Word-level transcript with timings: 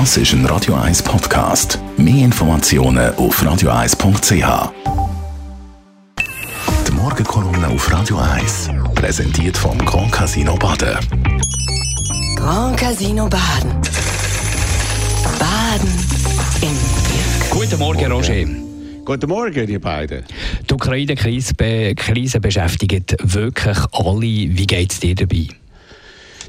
Das 0.00 0.16
ist 0.16 0.32
ein 0.32 0.44
Radio 0.46 0.74
1 0.74 1.04
Podcast. 1.04 1.78
Mehr 1.96 2.24
Informationen 2.24 3.14
auf 3.14 3.40
radio1.ch. 3.40 4.72
Die 6.88 6.90
Morgenkolumne 6.90 7.68
auf 7.68 7.92
Radio 7.92 8.16
1 8.16 8.70
präsentiert 8.96 9.56
vom 9.56 9.78
Grand 9.78 10.10
Casino 10.10 10.56
Baden. 10.56 10.98
Grand 12.34 12.76
Casino 12.76 13.28
Baden. 13.28 13.70
Baden 15.38 15.88
im 16.60 16.76
Glück. 17.06 17.50
Guten 17.50 17.78
Morgen, 17.78 18.10
Roger. 18.10 18.46
Guten 19.04 19.28
Morgen, 19.28 19.68
ihr 19.68 19.80
beiden. 19.80 20.24
Die 20.68 20.74
Ukraine-Krise 20.74 21.54
be 21.54 21.94
Krise 21.94 22.40
beschäftigt 22.40 23.14
wirklich 23.22 23.78
alle. 23.92 24.20
Wie 24.20 24.66
geht 24.66 24.90
es 24.90 24.98
dir 24.98 25.14
dabei? 25.14 25.46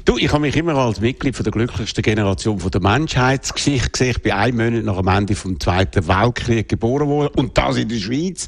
Du, 0.06 0.16
ich 0.18 0.30
habe 0.30 0.42
mich 0.42 0.56
immer 0.56 0.76
als 0.76 1.00
Mitglied 1.00 1.34
von 1.34 1.42
der 1.42 1.50
glücklichsten 1.50 2.00
Generation 2.00 2.60
von 2.60 2.70
der 2.70 2.80
Menschheitsgeschichte 2.80 3.90
gesehen. 3.90 4.10
Ich 4.10 4.22
bin 4.22 4.30
ein 4.34 4.54
Monat 4.56 4.84
nach 4.84 4.98
dem 4.98 5.08
Ende 5.08 5.34
vom 5.34 5.58
Zweiten 5.58 6.06
Weltkrieg 6.06 6.68
geboren 6.68 7.08
worden 7.08 7.32
und 7.34 7.58
das 7.58 7.76
in 7.76 7.88
der 7.88 7.96
Schweiz. 7.96 8.46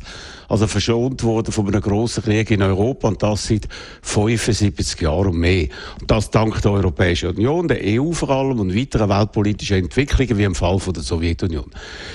Also 0.48 0.66
verschont 0.66 1.22
worden 1.22 1.52
von 1.52 1.68
einem 1.68 1.82
grossen 1.82 2.24
Krieg 2.24 2.50
in 2.50 2.62
Europa 2.62 3.08
und 3.08 3.22
das 3.22 3.46
seit 3.46 3.68
75 4.02 5.00
Jahren 5.02 5.28
und 5.28 5.36
mehr. 5.36 5.68
Und 6.00 6.10
das 6.10 6.30
dank 6.30 6.60
der 6.62 6.72
Europäischen 6.72 7.28
Union, 7.28 7.68
der 7.68 7.80
EU 7.82 8.12
vor 8.12 8.30
allem 8.30 8.58
und 8.58 8.74
weiteren 8.74 9.10
weltpolitischen 9.10 9.76
Entwicklungen 9.76 10.38
wie 10.38 10.44
im 10.44 10.54
Fall 10.54 10.78
von 10.78 10.94
der 10.94 11.02
Sowjetunion. 11.02 11.66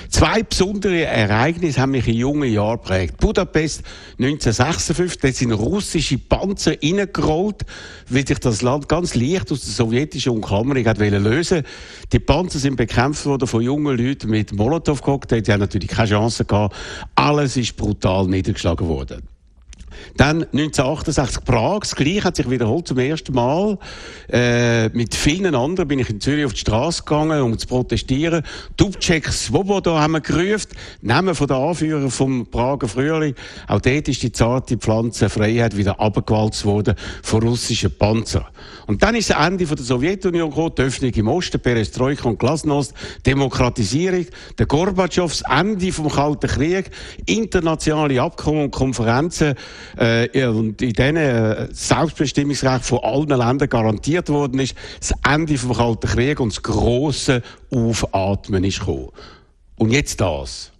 Zwei 0.08 0.42
besondere 0.42 1.04
Ereignisse 1.04 1.80
haben 1.80 1.92
mich 1.92 2.08
in 2.08 2.14
jungen 2.14 2.52
Jahren 2.52 2.78
geprägt. 2.78 3.18
Budapest 3.18 3.82
1956, 4.18 5.20
da 5.20 5.32
sind 5.32 5.52
russische 5.52 6.18
Panzer 6.18 6.72
reingerollt, 6.82 7.62
weil 8.08 8.26
sich 8.26 8.38
das 8.40 8.62
Land 8.62 8.88
ganz 8.88 9.14
leicht 9.14 9.52
aus 9.52 9.60
der 9.60 9.72
sowjetischen 9.72 10.32
Umklammerung 10.32 10.84
hat 10.86 10.98
lösen 10.98 11.62
Die 12.12 12.18
Panzer 12.18 12.58
sind 12.58 12.76
bekämpft 12.76 13.26
worden 13.26 13.46
von 13.46 13.62
jungen 13.62 13.96
Leuten 13.96 14.30
mit 14.30 14.52
Molotow-Cocktails. 14.52 15.44
Die 15.44 15.52
haben 15.52 15.60
natürlich 15.60 15.88
keine 15.88 16.08
Chance 16.08 16.44
gehabt. 16.44 16.74
Alles 17.14 17.56
ist 17.56 17.76
brutal 17.76 18.23
brutal 18.24 18.28
niedergeschlagen 18.28 18.86
worden. 18.86 19.33
Dann 20.16 20.42
1968 20.42 21.44
Prag, 21.44 21.80
das 21.80 21.96
Gleiche 21.96 22.24
hat 22.24 22.36
sich 22.36 22.48
wiederholt 22.48 22.88
zum 22.88 22.98
ersten 22.98 23.34
Mal. 23.34 23.78
Äh, 24.28 24.88
mit 24.90 25.14
vielen 25.14 25.54
anderen 25.54 25.88
bin 25.88 25.98
ich 25.98 26.10
in 26.10 26.20
Zürich 26.20 26.44
auf 26.44 26.52
die 26.52 26.60
Straße 26.60 27.02
gegangen, 27.02 27.42
um 27.42 27.58
zu 27.58 27.66
protestieren. 27.66 28.42
Dubček 28.76 29.28
Svoboda 29.32 30.00
haben 30.00 30.12
wir 30.12 30.20
gerufen, 30.20 30.70
Namen 31.02 31.34
von 31.34 31.46
der 31.46 31.56
Anführer 31.56 32.10
vom 32.10 32.46
Prager 32.46 32.88
Frühling. 32.88 33.34
Auch 33.68 33.80
dort 33.80 34.08
ist 34.08 34.22
die 34.22 34.32
zarte 34.32 34.76
Pflanze 34.76 35.28
Freiheit 35.28 35.76
wieder 35.76 36.00
abgewalzt 36.00 36.64
worden 36.64 36.94
von 37.22 37.42
russischen 37.42 37.96
Panzern. 37.96 38.46
Und 38.86 39.02
dann 39.02 39.14
ist 39.14 39.30
das 39.30 39.46
Ende 39.46 39.66
von 39.66 39.76
der 39.76 39.84
Sowjetunion 39.84 40.50
gekommen, 40.50 40.72
die 40.76 40.82
Öffnung 40.82 41.10
im 41.10 41.28
Osten, 41.28 41.60
Perestroika 41.60 42.28
und 42.28 42.38
Glasnost, 42.38 42.94
Demokratisierung, 43.26 44.26
der 44.58 44.66
Gorbatschow, 44.66 45.30
das 45.30 45.42
Ende 45.50 45.92
vom 45.92 46.08
Kalten 46.08 46.48
Krieg, 46.48 46.90
internationale 47.26 48.20
Abkommen 48.20 48.64
und 48.64 48.70
Konferenzen, 48.70 49.54
äh, 49.96 50.46
und 50.46 50.80
in 50.82 50.92
denen 50.92 51.16
äh, 51.16 51.68
Selbstbestimmungsrecht 51.72 52.84
von 52.84 53.00
allen 53.00 53.28
Ländern 53.28 53.68
garantiert 53.68 54.28
worden 54.28 54.60
ist, 54.60 54.74
das 55.00 55.14
Ende 55.28 55.56
vom 55.58 55.74
Kalten 55.74 56.08
Krieg 56.08 56.40
und 56.40 56.52
das 56.52 56.62
grosse 56.62 57.42
Aufatmen 57.70 58.64
ist 58.64 58.80
gekommen. 58.80 59.10
Und 59.76 59.90
jetzt 59.90 60.20
das. 60.20 60.70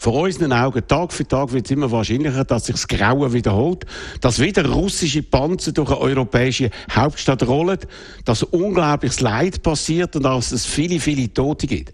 Vor 0.00 0.14
unseren 0.14 0.52
Augen, 0.52 0.86
Tag 0.86 1.12
für 1.12 1.26
Tag 1.26 1.52
wird 1.52 1.66
es 1.66 1.72
immer 1.72 1.90
wahrscheinlicher, 1.90 2.44
dass 2.44 2.66
sich 2.66 2.76
das 2.76 2.86
Grauen 2.86 3.32
wiederholt, 3.32 3.84
dass 4.20 4.38
wieder 4.38 4.64
russische 4.64 5.24
Panzer 5.24 5.72
durch 5.72 5.90
eine 5.90 5.98
europäische 5.98 6.70
Hauptstadt 6.92 7.46
rollen, 7.48 7.80
dass 8.24 8.44
unglaubliches 8.44 9.18
Leid 9.18 9.60
passiert 9.60 10.14
und 10.14 10.22
dass 10.22 10.52
es 10.52 10.66
viele, 10.66 11.00
viele 11.00 11.32
Tote 11.32 11.66
gibt 11.66 11.92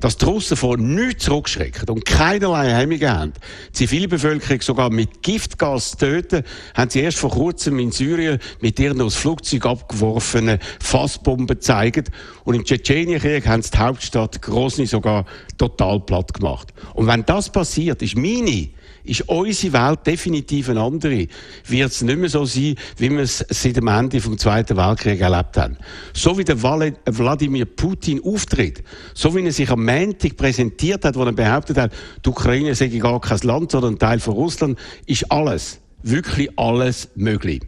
dass 0.00 0.16
die 0.16 0.24
Russen 0.24 0.56
von 0.56 0.94
nichts 0.94 1.24
zurückschrecken 1.24 1.88
und 1.88 2.04
keinerlei 2.04 2.72
Hemmungen 2.72 3.10
haben, 3.10 3.32
die 3.70 3.72
Zivilbevölkerung 3.72 4.60
sogar 4.60 4.90
mit 4.90 5.22
Giftgas 5.22 5.92
töten, 5.92 6.44
haben 6.74 6.90
sie 6.90 7.00
erst 7.00 7.18
vor 7.18 7.30
kurzem 7.30 7.78
in 7.78 7.90
Syrien 7.90 8.38
mit 8.60 8.78
ihren 8.78 9.00
aus 9.00 9.16
Flugzeug 9.16 9.66
abgeworfenen 9.66 10.58
Fassbomben 10.80 11.46
gezeigt. 11.46 12.10
Und 12.44 12.54
im 12.54 12.64
Tschetschenienkrieg 12.64 13.46
haben 13.46 13.62
sie 13.62 13.70
die 13.70 13.78
Hauptstadt 13.78 14.40
Grozny 14.42 14.86
sogar 14.86 15.26
total 15.56 16.00
platt 16.00 16.34
gemacht. 16.34 16.72
Und 16.94 17.06
wenn 17.06 17.24
das 17.24 17.50
passiert, 17.50 18.02
ist 18.02 18.16
meine 18.16 18.68
ist 19.04 19.28
unsere 19.28 19.72
Welt 19.72 20.06
definitiv 20.06 20.68
eine 20.68 20.82
andere. 20.82 21.26
Wird 21.66 21.90
es 21.90 22.02
nicht 22.02 22.18
mehr 22.18 22.28
so 22.28 22.44
sein, 22.44 22.74
wie 22.96 23.10
wir 23.10 23.20
es 23.20 23.44
seit 23.48 23.76
dem 23.76 23.88
Ende 23.88 24.20
des 24.20 24.36
Zweiten 24.36 24.76
Weltkriegs 24.76 25.20
erlebt 25.20 25.56
haben. 25.56 25.76
So 26.12 26.36
wie 26.36 26.44
der 26.44 26.62
Wladimir 26.62 27.64
Putin 27.64 28.22
auftritt, 28.22 28.82
so 29.14 29.34
wie 29.34 29.44
er 29.44 29.52
sich 29.52 29.70
am 29.70 29.84
Montag 29.84 30.36
präsentiert 30.36 31.04
hat, 31.04 31.16
wo 31.16 31.24
er 31.24 31.32
behauptet 31.32 31.78
hat, 31.78 31.92
die 32.24 32.28
Ukraine 32.28 32.74
sei 32.74 32.88
gar 32.88 33.20
kein 33.20 33.38
Land, 33.38 33.72
sondern 33.72 33.94
ein 33.94 33.98
Teil 33.98 34.20
von 34.20 34.34
Russland, 34.34 34.78
ist 35.06 35.30
alles, 35.30 35.80
wirklich 36.02 36.50
alles 36.58 37.08
möglich. 37.14 37.62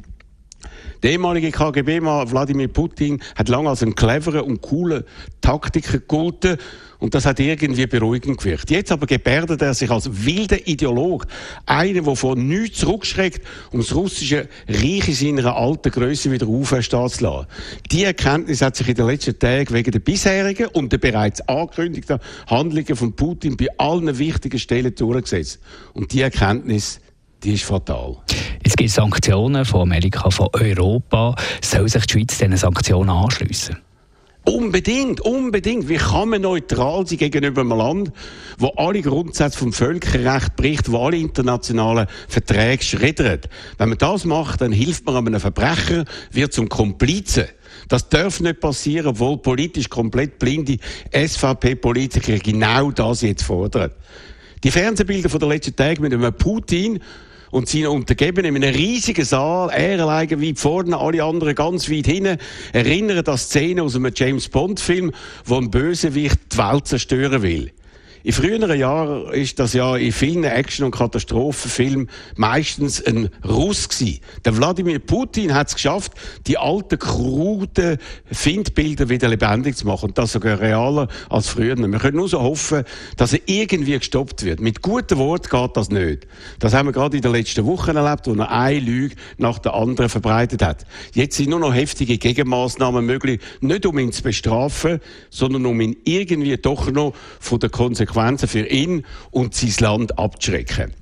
Der 1.02 1.12
ehemalige 1.12 1.50
KGB-Mann 1.50 2.30
Wladimir 2.30 2.68
Putin 2.68 3.20
hat 3.34 3.48
lange 3.48 3.70
als 3.70 3.82
ein 3.82 3.94
cleverer 3.94 4.44
und 4.44 4.60
cooler 4.60 5.04
Taktiker 5.40 5.98
gegolten 5.98 6.58
und 7.00 7.14
das 7.14 7.24
hat 7.24 7.40
irgendwie 7.40 7.86
beruhigend 7.86 8.38
gewirkt. 8.38 8.70
Jetzt 8.70 8.92
aber 8.92 9.06
gebärdet 9.06 9.62
er 9.62 9.72
sich 9.72 9.90
als 9.90 10.26
wilder 10.26 10.68
Ideolog, 10.68 11.26
einer, 11.64 12.02
der 12.02 12.16
von 12.16 12.46
nichts 12.46 12.80
zurückschreckt, 12.80 13.44
um 13.72 13.80
das 13.80 13.94
russische 13.94 14.48
Reich 14.68 15.08
in 15.08 15.14
seiner 15.14 15.56
alten 15.56 15.90
Größe 15.90 16.30
wieder 16.30 16.46
aufstehen 16.46 17.08
zu 17.08 17.24
lassen. 17.24 17.46
Die 17.90 18.04
Erkenntnis 18.04 18.60
hat 18.60 18.76
sich 18.76 18.88
in 18.88 18.94
den 18.94 19.06
letzten 19.06 19.38
Tagen 19.38 19.74
wegen 19.74 19.90
der 19.90 20.00
bisherigen 20.00 20.66
und 20.66 20.92
der 20.92 20.98
bereits 20.98 21.40
angekündigten 21.48 22.18
Handlungen 22.46 22.96
von 22.96 23.14
Putin 23.14 23.56
bei 23.56 23.68
allen 23.78 24.18
wichtigen 24.18 24.58
Stellen 24.58 24.94
durchgesetzt. 24.94 25.58
Und 25.94 26.12
die 26.12 26.20
Erkenntnis, 26.20 27.00
die 27.42 27.54
ist 27.54 27.64
fatal. 27.64 28.16
Es 28.62 28.76
gibt 28.76 28.90
Sanktionen 28.90 29.64
von 29.64 29.82
Amerika, 29.82 30.30
von 30.30 30.48
Europa. 30.52 31.34
Soll 31.62 31.88
sich 31.88 32.06
die 32.06 32.12
Schweiz 32.12 32.38
diesen 32.38 32.56
Sanktionen 32.56 33.10
anschliessen? 33.10 33.78
Unbedingt, 34.44 35.20
unbedingt. 35.20 35.88
Wie 35.88 35.96
kann 35.96 36.30
man 36.30 36.42
neutral 36.42 37.06
sein 37.06 37.18
gegenüber 37.18 37.60
einem 37.60 37.76
Land, 37.76 38.12
wo 38.58 38.68
alle 38.68 39.02
Grundsätze 39.02 39.58
vom 39.58 39.72
Völkerrecht 39.72 40.56
bricht, 40.56 40.90
wo 40.90 41.04
alle 41.04 41.18
internationalen 41.18 42.06
Verträge 42.26 42.82
schreddert? 42.82 43.48
Wenn 43.76 43.90
man 43.90 43.98
das 43.98 44.24
macht, 44.24 44.62
dann 44.62 44.72
hilft 44.72 45.04
man 45.04 45.16
einem 45.16 45.40
Verbrecher, 45.40 46.04
wird 46.32 46.54
zum 46.54 46.68
Komplizen. 46.68 47.46
Das 47.88 48.08
darf 48.08 48.40
nicht 48.40 48.60
passieren, 48.60 49.08
obwohl 49.08 49.38
politisch 49.38 49.90
komplett 49.90 50.38
blinde 50.38 50.78
SVP-Politiker 51.12 52.38
genau 52.38 52.90
das 52.90 53.20
jetzt 53.20 53.42
fordern. 53.42 53.90
Die 54.64 54.70
Fernsehbilder 54.70 55.28
von 55.28 55.40
der 55.40 55.48
letzten 55.50 55.76
Tage 55.76 56.00
mit 56.00 56.12
einem 56.12 56.32
Putin, 56.34 57.00
und 57.50 57.68
seine 57.68 57.90
Untergebenen 57.90 58.56
in 58.56 58.64
einem 58.64 58.74
riesigen 58.74 59.24
Saal, 59.24 59.70
er 59.70 60.00
alleine 60.00 60.40
weit 60.40 60.58
vorne, 60.58 60.96
alle 60.96 61.22
anderen 61.22 61.54
ganz 61.54 61.90
weit 61.90 62.06
hinten, 62.06 62.38
erinnern 62.72 63.24
an 63.26 63.38
Szene 63.38 63.82
aus 63.82 63.96
einem 63.96 64.12
James 64.14 64.48
Bond 64.48 64.80
Film, 64.80 65.12
wo 65.44 65.56
ein 65.56 65.70
Bösewicht 65.70 66.38
die 66.52 66.58
Welt 66.58 66.86
zerstören 66.86 67.42
will. 67.42 67.72
In 68.22 68.32
früheren 68.34 68.78
Jahren 68.78 69.32
ist 69.32 69.58
das 69.58 69.72
ja 69.72 69.96
in 69.96 70.12
vielen 70.12 70.44
Action- 70.44 70.84
und 70.84 70.90
Katastrophenfilmen 70.90 72.10
meistens 72.36 73.02
ein 73.02 73.30
Russ 73.48 73.88
gewesen. 73.88 74.20
Der 74.44 74.54
Wladimir 74.58 74.98
Putin 74.98 75.54
hat 75.54 75.68
es 75.68 75.74
geschafft, 75.74 76.12
die 76.46 76.58
alten, 76.58 76.98
kruden 76.98 77.96
Findbilder 78.30 79.08
wieder 79.08 79.26
lebendig 79.28 79.76
zu 79.76 79.86
machen. 79.86 80.10
Und 80.10 80.18
das 80.18 80.32
sogar 80.32 80.60
realer 80.60 81.08
als 81.30 81.48
früher. 81.48 81.78
Wir 81.78 81.98
können 81.98 82.18
nur 82.18 82.28
so 82.28 82.42
hoffen, 82.42 82.84
dass 83.16 83.32
er 83.32 83.40
irgendwie 83.46 83.98
gestoppt 83.98 84.44
wird. 84.44 84.60
Mit 84.60 84.82
guten 84.82 85.16
Worten 85.16 85.48
geht 85.48 85.76
das 85.78 85.88
nicht. 85.88 86.26
Das 86.58 86.74
haben 86.74 86.88
wir 86.88 86.92
gerade 86.92 87.16
in 87.16 87.22
den 87.22 87.32
letzten 87.32 87.64
Wochen 87.64 87.96
erlebt, 87.96 88.26
wo 88.26 88.34
er 88.34 88.50
eine 88.50 88.80
Lüge 88.80 89.16
nach 89.38 89.58
der 89.58 89.72
anderen 89.72 90.10
verbreitet 90.10 90.62
hat. 90.62 90.84
Jetzt 91.14 91.38
sind 91.38 91.48
nur 91.48 91.60
noch 91.60 91.72
heftige 91.72 92.18
Gegenmaßnahmen 92.18 93.04
möglich. 93.04 93.40
Nicht 93.62 93.86
um 93.86 93.98
ihn 93.98 94.12
zu 94.12 94.22
bestrafen, 94.22 95.00
sondern 95.30 95.64
um 95.64 95.80
ihn 95.80 95.96
irgendwie 96.04 96.58
doch 96.58 96.90
noch 96.90 97.14
von 97.38 97.58
der 97.58 97.70
Konsequenz 97.70 98.09
Konsequenzen 98.10 98.48
für 98.48 98.66
ihn 98.66 99.04
und 99.30 99.54
sein 99.54 99.72
Land 99.80 100.18
abzuschrecken. 100.18 100.92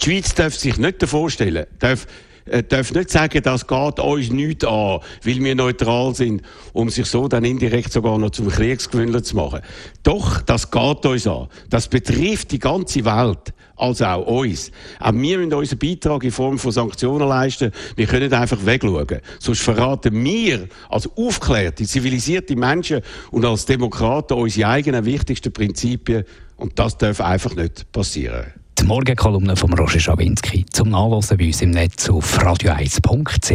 Die 0.00 0.04
Schweiz 0.04 0.34
darf 0.34 0.54
sich 0.54 0.76
nicht 0.76 1.02
vorstellen, 1.04 1.66
darf 1.78 2.06
äh, 2.50 2.62
darf 2.62 2.92
nicht 2.92 3.10
sagen, 3.10 3.42
das 3.42 3.66
geht 3.66 4.00
uns 4.00 4.30
nichts 4.30 4.64
an, 4.64 5.00
weil 5.24 5.44
wir 5.44 5.54
neutral 5.54 6.14
sind, 6.14 6.42
um 6.72 6.90
sich 6.90 7.06
so 7.06 7.28
dann 7.28 7.44
indirekt 7.44 7.92
sogar 7.92 8.18
noch 8.18 8.30
zum 8.30 8.48
Kriegsgewinner 8.48 9.22
zu 9.22 9.36
machen. 9.36 9.60
Doch, 10.02 10.42
das 10.42 10.70
geht 10.70 11.06
uns 11.06 11.26
an. 11.26 11.48
Das 11.70 11.88
betrifft 11.88 12.50
die 12.52 12.58
ganze 12.58 13.04
Welt. 13.04 13.52
Also 13.78 14.06
auch 14.06 14.26
uns. 14.26 14.72
Auch 14.98 15.12
wir 15.12 15.38
müssen 15.38 15.54
unseren 15.54 15.78
Beitrag 15.78 16.24
in 16.24 16.32
Form 16.32 16.58
von 16.58 16.72
Sanktionen 16.72 17.28
leisten. 17.28 17.70
Wir 17.94 18.06
können 18.06 18.32
einfach 18.32 18.66
wegschauen. 18.66 19.20
Sonst 19.38 19.60
verraten 19.60 20.24
wir 20.24 20.68
als 20.88 21.08
aufklärte, 21.16 21.84
zivilisierte 21.84 22.56
Menschen 22.56 23.02
und 23.30 23.44
als 23.44 23.66
Demokraten 23.66 24.34
unsere 24.34 24.68
eigenen 24.68 25.04
wichtigsten 25.04 25.52
Prinzipien. 25.52 26.24
Und 26.56 26.76
das 26.78 26.98
darf 26.98 27.20
einfach 27.20 27.54
nicht 27.54 27.90
passieren. 27.92 28.57
Die 28.78 28.84
Morgenkolumne 28.84 29.56
von 29.56 29.72
Roger 29.74 29.98
Schawinski 29.98 30.64
zum 30.66 30.90
Nachlesen 30.90 31.36
bei 31.36 31.46
uns 31.46 31.62
im 31.62 31.70
Netz 31.70 32.08
auf 32.08 32.38
radio1.ch. 32.38 33.50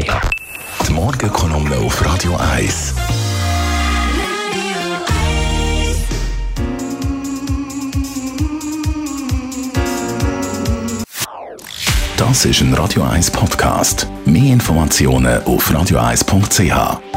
Die 0.88 0.92
Morgenkolumne 0.92 1.78
auf 1.78 2.06
Radio 2.06 2.36
1. 2.36 2.94
Das 12.18 12.46
ist 12.46 12.62
ein 12.62 12.74
Radio 12.74 13.04
1 13.04 13.32
Podcast. 13.32 14.08
Mehr 14.26 14.54
Informationen 14.54 15.42
auf 15.44 15.72
radio1.ch. 15.72 17.13